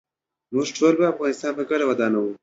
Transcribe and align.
موږ 0.53 0.67
ټول 0.77 0.93
به 0.99 1.05
افغانستان 1.13 1.51
په 1.57 1.63
ګډه 1.69 1.85
ودانوو. 1.87 2.31